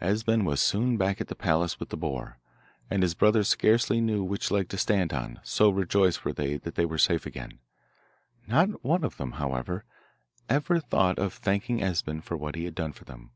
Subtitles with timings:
[0.00, 2.40] Esben was soon back at the palace with the boar,
[2.90, 6.74] and his brothers scarcely knew which leg to stand on, so rejoiced were they that
[6.74, 7.60] they were safe again.
[8.48, 9.84] Not one of them, however,
[10.48, 13.30] ever thought of thanking Esben for what he had done for them.